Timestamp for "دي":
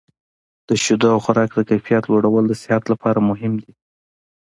3.63-3.71